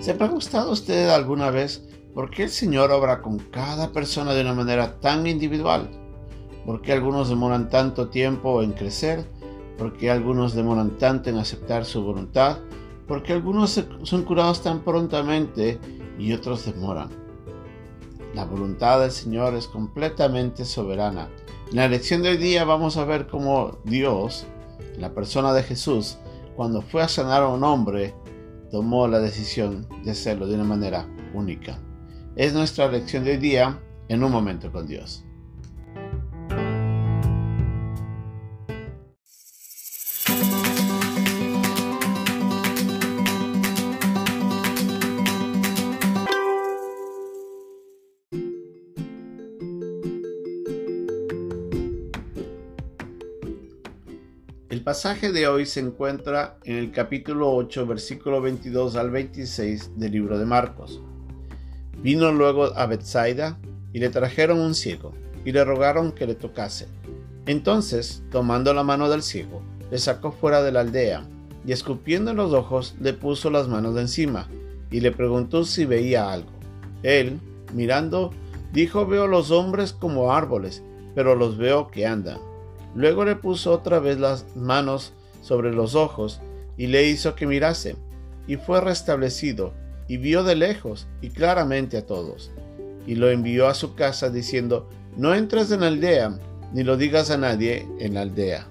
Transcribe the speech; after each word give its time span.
¿Se 0.00 0.12
ha 0.12 0.18
preguntado 0.18 0.70
usted 0.70 1.08
alguna 1.08 1.50
vez 1.50 1.82
por 2.14 2.30
qué 2.30 2.44
el 2.44 2.50
Señor 2.50 2.92
obra 2.92 3.20
con 3.20 3.38
cada 3.38 3.90
persona 3.90 4.32
de 4.32 4.42
una 4.42 4.54
manera 4.54 5.00
tan 5.00 5.26
individual? 5.26 5.90
¿Por 6.64 6.82
qué 6.82 6.92
algunos 6.92 7.28
demoran 7.28 7.68
tanto 7.68 8.08
tiempo 8.08 8.62
en 8.62 8.72
crecer? 8.72 9.28
¿Por 9.76 9.96
qué 9.96 10.10
algunos 10.12 10.54
demoran 10.54 10.98
tanto 10.98 11.30
en 11.30 11.38
aceptar 11.38 11.84
su 11.84 12.04
voluntad? 12.04 12.58
¿Por 13.08 13.24
qué 13.24 13.32
algunos 13.32 13.84
son 14.04 14.22
curados 14.22 14.62
tan 14.62 14.84
prontamente 14.84 15.80
y 16.16 16.32
otros 16.32 16.64
demoran? 16.64 17.08
La 18.34 18.44
voluntad 18.44 19.00
del 19.00 19.10
Señor 19.10 19.54
es 19.54 19.66
completamente 19.66 20.64
soberana. 20.64 21.28
En 21.70 21.76
la 21.76 21.88
lección 21.88 22.22
de 22.22 22.30
hoy 22.30 22.36
día 22.36 22.64
vamos 22.64 22.96
a 22.98 23.04
ver 23.04 23.26
cómo 23.26 23.78
Dios, 23.82 24.46
la 24.96 25.12
persona 25.12 25.52
de 25.52 25.64
Jesús, 25.64 26.18
cuando 26.54 26.82
fue 26.82 27.02
a 27.02 27.08
sanar 27.08 27.42
a 27.42 27.48
un 27.48 27.64
hombre, 27.64 28.14
tomó 28.70 29.08
la 29.08 29.20
decisión 29.20 29.86
de 30.04 30.10
hacerlo 30.10 30.46
de 30.46 30.54
una 30.54 30.64
manera 30.64 31.08
única. 31.34 31.78
Es 32.36 32.52
nuestra 32.52 32.88
lección 32.90 33.24
de 33.24 33.32
hoy 33.32 33.36
día 33.38 33.80
en 34.08 34.22
un 34.22 34.30
momento 34.30 34.70
con 34.72 34.86
Dios. 34.86 35.24
El 54.78 54.84
pasaje 54.84 55.32
de 55.32 55.48
hoy 55.48 55.66
se 55.66 55.80
encuentra 55.80 56.56
en 56.62 56.76
el 56.76 56.92
capítulo 56.92 57.52
8, 57.52 57.84
versículo 57.84 58.40
22 58.40 58.94
al 58.94 59.10
26 59.10 59.98
del 59.98 60.12
libro 60.12 60.38
de 60.38 60.46
Marcos. 60.46 61.02
Vino 62.00 62.30
luego 62.30 62.66
a 62.66 62.86
Bethsaida 62.86 63.58
y 63.92 63.98
le 63.98 64.08
trajeron 64.08 64.60
un 64.60 64.76
ciego 64.76 65.14
y 65.44 65.50
le 65.50 65.64
rogaron 65.64 66.12
que 66.12 66.28
le 66.28 66.36
tocase. 66.36 66.86
Entonces, 67.46 68.22
tomando 68.30 68.72
la 68.72 68.84
mano 68.84 69.10
del 69.10 69.22
ciego, 69.22 69.62
le 69.90 69.98
sacó 69.98 70.30
fuera 70.30 70.62
de 70.62 70.70
la 70.70 70.82
aldea 70.82 71.26
y 71.66 71.72
escupiendo 71.72 72.30
en 72.30 72.36
los 72.36 72.52
ojos 72.52 72.94
le 73.00 73.14
puso 73.14 73.50
las 73.50 73.66
manos 73.66 73.96
de 73.96 74.02
encima 74.02 74.48
y 74.92 75.00
le 75.00 75.10
preguntó 75.10 75.64
si 75.64 75.86
veía 75.86 76.32
algo. 76.32 76.52
Él, 77.02 77.40
mirando, 77.74 78.30
dijo 78.72 79.06
veo 79.06 79.26
los 79.26 79.50
hombres 79.50 79.92
como 79.92 80.32
árboles, 80.32 80.84
pero 81.16 81.34
los 81.34 81.58
veo 81.58 81.88
que 81.88 82.06
andan. 82.06 82.38
Luego 82.98 83.24
le 83.24 83.36
puso 83.36 83.70
otra 83.70 84.00
vez 84.00 84.18
las 84.18 84.56
manos 84.56 85.12
sobre 85.40 85.72
los 85.72 85.94
ojos 85.94 86.40
y 86.76 86.88
le 86.88 87.04
hizo 87.04 87.36
que 87.36 87.46
mirase, 87.46 87.94
y 88.48 88.56
fue 88.56 88.80
restablecido, 88.80 89.72
y 90.08 90.16
vio 90.16 90.42
de 90.42 90.56
lejos 90.56 91.06
y 91.20 91.30
claramente 91.30 91.96
a 91.96 92.04
todos. 92.04 92.50
Y 93.06 93.14
lo 93.14 93.30
envió 93.30 93.68
a 93.68 93.74
su 93.74 93.94
casa 93.94 94.30
diciendo, 94.30 94.90
no 95.16 95.32
entres 95.32 95.70
en 95.70 95.82
la 95.82 95.86
aldea, 95.86 96.40
ni 96.72 96.82
lo 96.82 96.96
digas 96.96 97.30
a 97.30 97.36
nadie 97.36 97.86
en 98.00 98.14
la 98.14 98.22
aldea. 98.22 98.66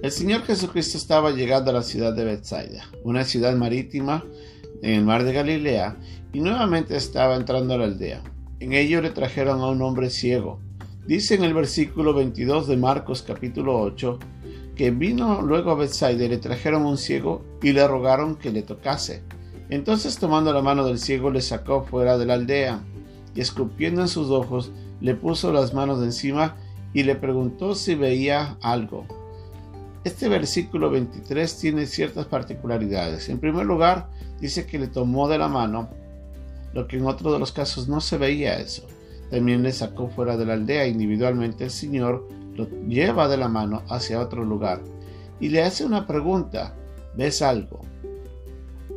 El 0.00 0.10
Señor 0.10 0.44
Jesucristo 0.44 0.96
estaba 0.96 1.30
llegando 1.30 1.72
a 1.72 1.74
la 1.74 1.82
ciudad 1.82 2.14
de 2.14 2.24
Bethsaida, 2.24 2.86
una 3.02 3.24
ciudad 3.24 3.54
marítima 3.54 4.24
en 4.82 4.94
el 4.94 5.04
mar 5.04 5.24
de 5.24 5.32
Galilea, 5.32 5.96
y 6.32 6.40
nuevamente 6.40 6.96
estaba 6.96 7.36
entrando 7.36 7.74
a 7.74 7.78
la 7.78 7.84
aldea. 7.84 8.22
En 8.60 8.72
ello 8.72 9.00
le 9.00 9.10
trajeron 9.10 9.60
a 9.60 9.68
un 9.68 9.82
hombre 9.82 10.10
ciego. 10.10 10.60
Dice 11.06 11.34
en 11.34 11.44
el 11.44 11.52
versículo 11.52 12.14
22 12.14 12.66
de 12.66 12.76
Marcos 12.76 13.22
capítulo 13.22 13.78
8 13.80 14.18
que 14.74 14.90
vino 14.90 15.42
luego 15.42 15.70
a 15.70 15.74
Bethsaida 15.74 16.24
y 16.24 16.28
le 16.28 16.38
trajeron 16.38 16.86
un 16.86 16.96
ciego 16.96 17.44
y 17.62 17.72
le 17.72 17.86
rogaron 17.86 18.36
que 18.36 18.50
le 18.50 18.62
tocase. 18.62 19.22
Entonces 19.68 20.16
tomando 20.18 20.52
la 20.52 20.62
mano 20.62 20.86
del 20.86 20.98
ciego 20.98 21.30
le 21.30 21.40
sacó 21.40 21.84
fuera 21.84 22.18
de 22.18 22.26
la 22.26 22.34
aldea 22.34 22.80
y 23.34 23.40
escupiendo 23.40 24.00
en 24.00 24.08
sus 24.08 24.30
ojos 24.30 24.72
le 25.00 25.14
puso 25.14 25.52
las 25.52 25.74
manos 25.74 26.02
encima 26.02 26.56
y 26.92 27.02
le 27.02 27.16
preguntó 27.16 27.74
si 27.74 27.94
veía 27.94 28.56
algo. 28.62 29.06
Este 30.04 30.28
versículo 30.28 30.90
23 30.90 31.58
tiene 31.58 31.86
ciertas 31.86 32.26
particularidades. 32.26 33.28
En 33.30 33.40
primer 33.40 33.64
lugar, 33.64 34.10
dice 34.38 34.66
que 34.66 34.78
le 34.78 34.88
tomó 34.88 35.28
de 35.28 35.38
la 35.38 35.48
mano, 35.48 35.88
lo 36.74 36.86
que 36.86 36.98
en 36.98 37.06
otro 37.06 37.32
de 37.32 37.38
los 37.38 37.52
casos 37.52 37.88
no 37.88 38.00
se 38.00 38.18
veía 38.18 38.58
eso. 38.58 38.86
También 39.30 39.62
le 39.62 39.72
sacó 39.72 40.08
fuera 40.08 40.36
de 40.36 40.44
la 40.44 40.52
aldea 40.52 40.86
individualmente 40.86 41.64
el 41.64 41.70
Señor 41.70 42.28
lo 42.54 42.68
lleva 42.86 43.28
de 43.28 43.36
la 43.36 43.48
mano 43.48 43.82
hacia 43.88 44.20
otro 44.20 44.44
lugar 44.44 44.80
y 45.40 45.48
le 45.48 45.62
hace 45.62 45.84
una 45.84 46.06
pregunta, 46.06 46.74
¿ves 47.16 47.42
algo? 47.42 47.80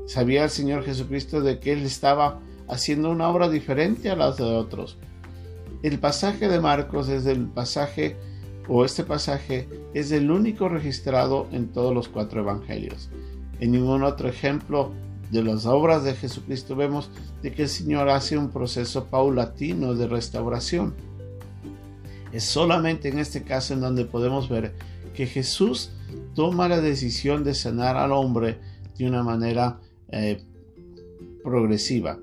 ¿Sabía 0.06 0.44
el 0.44 0.50
Señor 0.50 0.84
Jesucristo 0.84 1.41
de 1.41 1.59
que 1.59 1.74
él 1.74 1.84
estaba 1.84 2.39
haciendo 2.68 3.09
una 3.09 3.28
obra 3.29 3.50
diferente 3.50 4.09
a 4.09 4.16
las 4.16 4.38
de 4.38 4.44
otros? 4.44 4.97
El 5.84 6.00
pasaje 6.00 6.47
de 6.47 6.59
Marcos 6.59 7.09
es 7.09 7.25
el 7.25 7.47
pasaje 7.47 8.16
o 8.67 8.83
este 8.85 9.03
pasaje 9.03 9.67
es 9.94 10.11
el 10.11 10.31
único 10.31 10.69
registrado 10.69 11.47
en 11.51 11.67
todos 11.67 11.94
los 11.94 12.09
cuatro 12.09 12.41
evangelios. 12.41 13.09
En 13.59 13.72
ningún 13.72 14.03
otro 14.03 14.29
ejemplo 14.29 14.91
de 15.31 15.44
las 15.44 15.66
obras 15.66 16.03
de 16.03 16.13
Jesucristo 16.13 16.75
vemos 16.75 17.09
de 17.41 17.51
que 17.51 17.63
el 17.63 17.69
Señor 17.69 18.09
hace 18.09 18.38
un 18.38 18.50
proceso 18.50 19.06
paulatino 19.06 19.94
de 19.94 20.07
restauración. 20.07 20.94
Es 22.31 22.44
solamente 22.44 23.09
en 23.09 23.19
este 23.19 23.44
caso 23.44 23.73
en 23.73 23.81
donde 23.81 24.06
podemos 24.06 24.50
ver 24.50 24.73
que 25.13 25.25
Jesús 25.25 25.91
toma 26.35 26.69
la 26.69 26.81
decisión 26.81 27.44
de 27.44 27.56
sanar 27.56 27.97
al 27.97 28.11
hombre 28.11 28.59
de 28.97 29.07
una 29.07 29.23
manera 29.23 29.79
eh, 30.09 30.44
progresiva. 31.44 32.19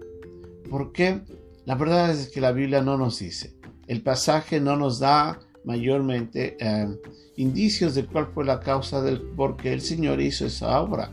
¿Por 0.71 0.93
qué? 0.93 1.21
La 1.65 1.75
verdad 1.75 2.11
es 2.11 2.29
que 2.29 2.41
la 2.41 2.53
Biblia 2.53 2.83
no 2.83 2.97
nos 2.97 3.19
dice. 3.19 3.55
El 3.87 4.03
pasaje 4.03 4.61
no 4.61 4.77
nos 4.77 4.99
da 4.99 5.41
mayormente 5.65 6.57
eh, 6.61 6.89
indicios 7.37 7.95
de 7.95 8.07
cuál 8.07 8.29
fue 8.35 8.45
la 8.45 8.61
causa 8.61 9.03
del 9.03 9.21
por 9.21 9.57
qué 9.57 9.73
el 9.73 9.81
Señor 9.81 10.21
hizo 10.21 10.47
esa 10.47 10.81
obra. 10.81 11.11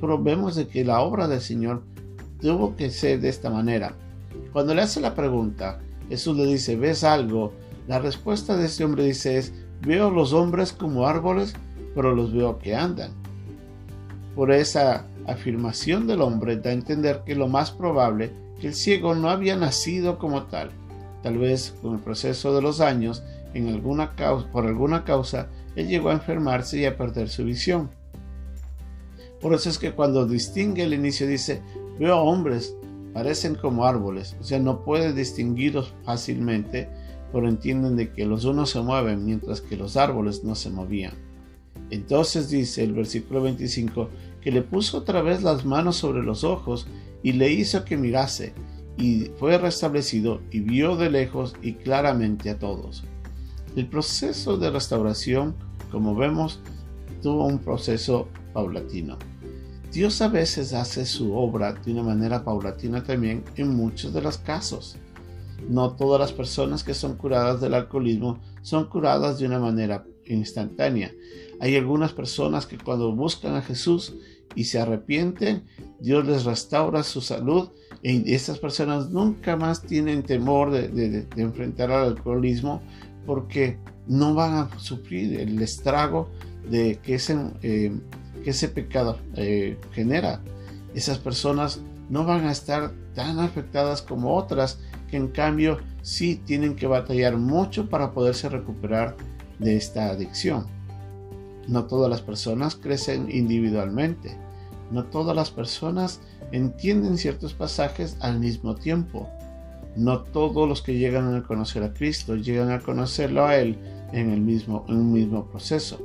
Pero 0.00 0.22
vemos 0.22 0.56
de 0.56 0.68
que 0.68 0.84
la 0.84 1.00
obra 1.00 1.28
del 1.28 1.40
Señor 1.40 1.82
tuvo 2.40 2.76
que 2.76 2.90
ser 2.90 3.20
de 3.20 3.28
esta 3.28 3.50
manera. 3.50 3.94
Cuando 4.52 4.74
le 4.74 4.82
hace 4.82 5.00
la 5.00 5.14
pregunta, 5.14 5.80
Jesús 6.08 6.36
le 6.36 6.46
dice, 6.46 6.76
¿ves 6.76 7.04
algo? 7.04 7.52
La 7.86 7.98
respuesta 7.98 8.56
de 8.56 8.66
este 8.66 8.84
hombre 8.84 9.04
dice 9.04 9.38
es, 9.38 9.52
veo 9.82 10.10
los 10.10 10.32
hombres 10.32 10.72
como 10.72 11.06
árboles, 11.06 11.54
pero 11.94 12.14
los 12.14 12.32
veo 12.32 12.58
que 12.58 12.74
andan. 12.74 13.12
Por 14.34 14.52
esa 14.52 15.06
afirmación 15.26 16.06
del 16.06 16.22
hombre 16.22 16.56
da 16.56 16.70
a 16.70 16.74
entender 16.74 17.22
que 17.26 17.34
lo 17.34 17.48
más 17.48 17.70
probable 17.70 18.30
que 18.60 18.68
el 18.68 18.74
ciego 18.74 19.14
no 19.14 19.30
había 19.30 19.56
nacido 19.56 20.18
como 20.18 20.44
tal. 20.44 20.70
Tal 21.22 21.38
vez 21.38 21.74
con 21.82 21.94
el 21.94 22.00
proceso 22.00 22.54
de 22.54 22.62
los 22.62 22.80
años 22.80 23.22
en 23.54 23.68
alguna 23.68 24.14
causa, 24.14 24.50
por 24.50 24.66
alguna 24.66 25.04
causa, 25.04 25.48
él 25.76 25.88
llegó 25.88 26.10
a 26.10 26.14
enfermarse 26.14 26.78
y 26.78 26.84
a 26.84 26.96
perder 26.96 27.28
su 27.28 27.44
visión. 27.44 27.90
Por 29.40 29.54
eso 29.54 29.68
es 29.68 29.78
que 29.78 29.92
cuando 29.92 30.26
distingue 30.26 30.82
el 30.82 30.94
inicio 30.94 31.26
dice, 31.26 31.62
veo 31.98 32.18
hombres, 32.18 32.74
parecen 33.12 33.54
como 33.54 33.84
árboles, 33.84 34.36
o 34.40 34.44
sea, 34.44 34.58
no 34.58 34.84
puede 34.84 35.12
distinguirlos 35.12 35.94
fácilmente, 36.04 36.88
pero 37.32 37.48
entienden 37.48 37.96
de 37.96 38.12
que 38.12 38.26
los 38.26 38.44
unos 38.44 38.70
se 38.70 38.80
mueven 38.80 39.24
mientras 39.24 39.60
que 39.60 39.76
los 39.76 39.96
árboles 39.96 40.44
no 40.44 40.54
se 40.54 40.70
movían. 40.70 41.12
Entonces 41.90 42.50
dice 42.50 42.82
el 42.82 42.92
versículo 42.92 43.42
25 43.42 44.08
que 44.40 44.50
le 44.50 44.62
puso 44.62 44.98
otra 44.98 45.22
vez 45.22 45.42
las 45.42 45.64
manos 45.64 45.96
sobre 45.96 46.22
los 46.22 46.44
ojos 46.44 46.86
y 47.22 47.32
le 47.32 47.50
hizo 47.50 47.84
que 47.84 47.96
mirase, 47.96 48.52
y 48.96 49.30
fue 49.38 49.56
restablecido 49.58 50.40
y 50.50 50.60
vio 50.60 50.96
de 50.96 51.10
lejos 51.10 51.54
y 51.62 51.74
claramente 51.74 52.50
a 52.50 52.58
todos. 52.58 53.04
El 53.76 53.86
proceso 53.88 54.56
de 54.56 54.70
restauración, 54.70 55.54
como 55.90 56.14
vemos, 56.14 56.60
tuvo 57.22 57.46
un 57.46 57.58
proceso 57.58 58.28
paulatino. 58.52 59.18
Dios 59.92 60.20
a 60.20 60.28
veces 60.28 60.74
hace 60.74 61.06
su 61.06 61.34
obra 61.34 61.72
de 61.72 61.92
una 61.92 62.02
manera 62.02 62.44
paulatina 62.44 63.02
también 63.02 63.42
en 63.56 63.74
muchos 63.74 64.12
de 64.12 64.20
los 64.20 64.38
casos. 64.38 64.96
No 65.68 65.92
todas 65.92 66.20
las 66.20 66.32
personas 66.32 66.84
que 66.84 66.94
son 66.94 67.16
curadas 67.16 67.60
del 67.60 67.74
alcoholismo 67.74 68.38
son 68.62 68.88
curadas 68.88 69.38
de 69.38 69.46
una 69.46 69.58
manera 69.58 70.04
instantánea. 70.26 71.12
Hay 71.60 71.74
algunas 71.76 72.12
personas 72.12 72.66
que 72.66 72.78
cuando 72.78 73.14
buscan 73.14 73.56
a 73.56 73.62
Jesús 73.62 74.14
y 74.54 74.64
se 74.64 74.78
arrepienten, 74.78 75.64
Dios 76.00 76.26
les 76.26 76.44
restaura 76.44 77.02
su 77.02 77.20
salud 77.20 77.70
y 78.02 78.32
estas 78.32 78.58
personas 78.58 79.10
nunca 79.10 79.56
más 79.56 79.82
tienen 79.82 80.22
temor 80.22 80.70
de, 80.70 80.88
de 80.88 81.42
enfrentar 81.42 81.90
al 81.90 82.08
alcoholismo 82.08 82.82
porque 83.28 83.76
no 84.06 84.32
van 84.32 84.54
a 84.54 84.78
sufrir 84.78 85.38
el 85.38 85.60
estrago 85.60 86.30
de 86.70 86.98
que 87.02 87.16
ese, 87.16 87.36
eh, 87.60 87.92
que 88.42 88.50
ese 88.50 88.68
pecado 88.68 89.18
eh, 89.36 89.78
genera. 89.92 90.40
Esas 90.94 91.18
personas 91.18 91.82
no 92.08 92.24
van 92.24 92.46
a 92.46 92.52
estar 92.52 92.90
tan 93.14 93.38
afectadas 93.38 94.00
como 94.00 94.34
otras 94.34 94.80
que 95.10 95.18
en 95.18 95.28
cambio 95.28 95.76
sí 96.00 96.40
tienen 96.46 96.74
que 96.74 96.86
batallar 96.86 97.36
mucho 97.36 97.90
para 97.90 98.12
poderse 98.12 98.48
recuperar 98.48 99.14
de 99.58 99.76
esta 99.76 100.08
adicción. 100.08 100.66
No 101.66 101.84
todas 101.84 102.08
las 102.08 102.22
personas 102.22 102.76
crecen 102.76 103.30
individualmente. 103.30 104.38
No 104.90 105.04
todas 105.04 105.36
las 105.36 105.50
personas 105.50 106.22
entienden 106.50 107.18
ciertos 107.18 107.52
pasajes 107.52 108.16
al 108.20 108.40
mismo 108.40 108.74
tiempo. 108.74 109.28
No 109.98 110.20
todos 110.20 110.68
los 110.68 110.80
que 110.80 110.96
llegan 110.96 111.34
a 111.34 111.42
conocer 111.42 111.82
a 111.82 111.92
Cristo 111.92 112.36
llegan 112.36 112.70
a 112.70 112.78
conocerlo 112.78 113.44
a 113.44 113.56
Él 113.56 113.76
en, 114.12 114.30
el 114.30 114.40
mismo, 114.40 114.86
en 114.88 114.94
un 114.94 115.12
mismo 115.12 115.46
proceso. 115.46 115.98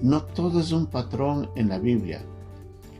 No 0.00 0.22
todo 0.22 0.58
es 0.58 0.72
un 0.72 0.86
patrón 0.86 1.50
en 1.54 1.68
la 1.68 1.78
Biblia. 1.78 2.22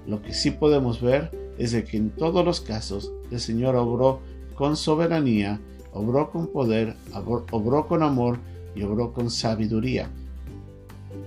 Lo 0.07 0.21
que 0.21 0.35
sí 0.35 0.51
podemos 0.51 1.01
ver 1.01 1.55
es 1.57 1.73
que 1.85 1.97
en 1.97 2.11
todos 2.11 2.45
los 2.45 2.61
casos 2.61 3.11
el 3.31 3.41
Señor 3.41 3.77
obró 3.77 4.21
con 4.57 4.77
soberanía, 4.77 5.59
obró 5.95 6.31
con 6.31 6.49
poder, 6.49 6.97
obró 7.51 7.89
con 7.89 8.03
amor 8.03 8.41
y 8.75 8.83
obró 8.83 9.15
con 9.15 9.31
sabiduría. 9.31 10.11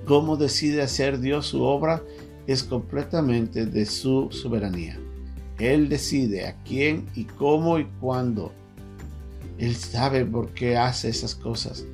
Cómo 0.05 0.37
decide 0.37 0.83
hacer 0.83 1.19
Dios 1.19 1.47
su 1.47 1.63
obra 1.63 2.03
es 2.45 2.63
completamente 2.63 3.65
de 3.65 3.87
su 3.87 4.27
soberanía. 4.29 4.99
Él 5.57 5.89
decide 5.89 6.45
a 6.45 6.61
quién 6.61 7.07
y 7.15 7.23
cómo 7.23 7.79
y 7.79 7.85
cuándo. 7.99 8.51
Él 9.63 9.77
sabe 9.77 10.25
por 10.25 10.53
qué 10.53 10.75
hace 10.75 11.07
esas 11.07 11.35
cosas. 11.35 11.85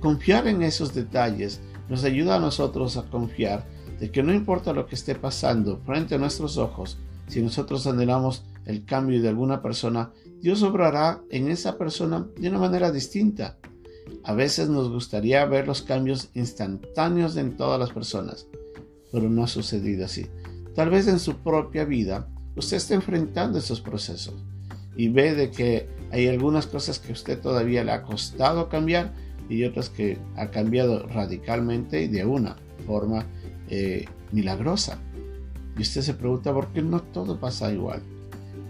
Confiar 0.00 0.46
en 0.48 0.62
esos 0.62 0.94
detalles 0.94 1.60
nos 1.90 2.02
ayuda 2.04 2.36
a 2.36 2.40
nosotros 2.40 2.96
a 2.96 3.02
confiar 3.10 3.66
de 4.00 4.10
que 4.10 4.22
no 4.22 4.32
importa 4.32 4.72
lo 4.72 4.86
que 4.86 4.94
esté 4.94 5.14
pasando 5.14 5.78
frente 5.84 6.14
a 6.14 6.18
nuestros 6.18 6.56
ojos, 6.56 6.96
si 7.26 7.42
nosotros 7.42 7.86
anhelamos 7.86 8.46
el 8.64 8.86
cambio 8.86 9.20
de 9.20 9.28
alguna 9.28 9.60
persona, 9.60 10.10
Dios 10.40 10.62
obrará 10.62 11.20
en 11.28 11.50
esa 11.50 11.76
persona 11.76 12.26
de 12.38 12.48
una 12.48 12.60
manera 12.60 12.90
distinta. 12.90 13.58
A 14.24 14.32
veces 14.32 14.70
nos 14.70 14.88
gustaría 14.88 15.44
ver 15.44 15.66
los 15.66 15.82
cambios 15.82 16.30
instantáneos 16.32 17.36
en 17.36 17.58
todas 17.58 17.78
las 17.78 17.90
personas, 17.90 18.46
pero 19.12 19.28
no 19.28 19.44
ha 19.44 19.48
sucedido 19.48 20.06
así. 20.06 20.28
Tal 20.74 20.88
vez 20.88 21.06
en 21.08 21.18
su 21.18 21.36
propia 21.36 21.84
vida 21.84 22.26
usted 22.56 22.78
está 22.78 22.94
enfrentando 22.94 23.58
esos 23.58 23.82
procesos 23.82 24.34
y 24.96 25.10
ve 25.10 25.34
de 25.34 25.50
que 25.50 25.97
hay 26.10 26.28
algunas 26.28 26.66
cosas 26.66 26.98
que 26.98 27.10
a 27.10 27.12
usted 27.12 27.40
todavía 27.40 27.84
le 27.84 27.92
ha 27.92 28.02
costado 28.02 28.68
cambiar 28.68 29.12
y 29.48 29.64
otras 29.64 29.90
que 29.90 30.18
ha 30.36 30.50
cambiado 30.50 31.06
radicalmente 31.06 32.02
y 32.02 32.08
de 32.08 32.24
una 32.24 32.56
forma 32.86 33.26
eh, 33.68 34.06
milagrosa. 34.32 34.98
Y 35.76 35.82
usted 35.82 36.02
se 36.02 36.14
pregunta 36.14 36.52
por 36.52 36.68
qué 36.68 36.82
no 36.82 37.00
todo 37.00 37.38
pasa 37.38 37.72
igual. 37.72 38.02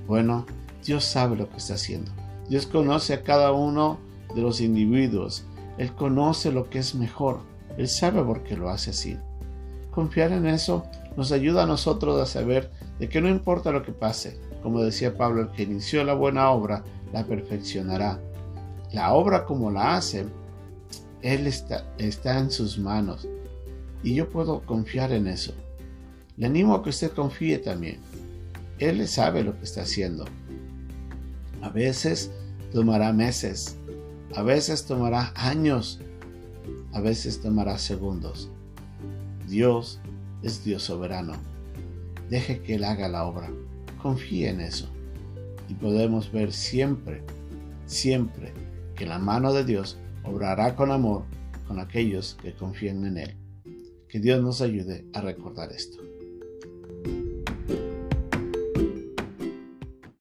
Bueno, 0.07 0.47
Dios 0.85 1.05
sabe 1.05 1.37
lo 1.37 1.49
que 1.49 1.57
está 1.57 1.75
haciendo. 1.75 2.11
Dios 2.49 2.67
conoce 2.67 3.15
a 3.15 3.23
cada 3.23 3.53
uno 3.53 3.99
de 4.35 4.43
los 4.43 4.61
individuos. 4.61 5.45
Él 5.79 5.93
conoce 5.95 6.53
lo 6.53 6.69
que 6.69 6.79
es 6.79 6.95
mejor. 6.95 7.41
Él 7.77 7.89
sabe 7.89 8.23
por 8.23 8.43
qué 8.43 8.57
lo 8.57 8.69
hace 8.69 8.91
así. 8.91 9.17
Confiar 9.91 10.33
en 10.33 10.47
eso 10.47 10.85
nos 11.17 11.33
ayuda 11.33 11.65
a 11.65 11.67
nosotros 11.67 12.21
a 12.21 12.27
saber 12.27 12.71
de 12.99 13.09
que 13.09 13.21
no 13.21 13.29
importa 13.29 13.73
lo 13.73 13.83
que 13.83 13.93
pase, 13.93 14.39
como 14.63 14.83
decía 14.83 15.17
Pablo, 15.17 15.43
el 15.43 15.51
que 15.51 15.63
inició 15.63 16.05
la 16.05 16.15
buena 16.15 16.51
obra 16.51 16.85
la 17.13 17.25
perfeccionará. 17.25 18.21
La 18.93 19.13
obra 19.13 19.45
como 19.45 19.71
la 19.71 19.97
hace, 19.97 20.27
Él 21.23 21.47
está, 21.47 21.85
está 21.99 22.39
en 22.39 22.51
sus 22.51 22.79
manos 22.79 23.29
y 24.03 24.15
yo 24.15 24.29
puedo 24.29 24.61
confiar 24.65 25.13
en 25.13 25.27
eso. 25.27 25.53
Le 26.37 26.47
animo 26.47 26.75
a 26.75 26.83
que 26.83 26.91
usted 26.91 27.11
confíe 27.11 27.59
también. 27.59 27.99
Él 28.79 29.07
sabe 29.09 29.43
lo 29.43 29.59
que 29.59 29.65
está 29.65 29.83
haciendo. 29.83 30.25
A 31.63 31.69
veces 31.71 32.31
tomará 32.73 33.13
meses, 33.13 33.77
a 34.35 34.43
veces 34.43 34.85
tomará 34.85 35.33
años, 35.35 36.01
a 36.93 37.01
veces 37.01 37.41
tomará 37.41 37.79
segundos. 37.79 38.49
Dios 39.49 40.01
es 40.43 40.65
Dios 40.65 40.85
soberano. 40.85 41.35
Deje 42.31 42.61
que 42.61 42.77
Él 42.77 42.85
haga 42.85 43.09
la 43.09 43.25
obra. 43.25 43.51
Confíe 44.01 44.51
en 44.51 44.61
eso. 44.61 44.89
Y 45.69 45.75
podemos 45.75 46.33
ver 46.33 46.53
siempre, 46.53 47.23
siempre 47.87 48.53
que 48.97 49.07
la 49.07 49.19
mano 49.19 49.53
de 49.53 49.65
Dios 49.65 49.99
obrará 50.25 50.75
con 50.75 50.91
amor 50.91 51.25
con 51.67 51.79
aquellos 51.79 52.37
que 52.43 52.55
confían 52.55 53.05
en 53.05 53.19
Él. 53.19 53.37
Que 54.09 54.19
Dios 54.19 54.43
nos 54.43 54.63
ayude 54.63 55.05
a 55.13 55.21
recordar 55.21 55.71
esto. 55.71 56.08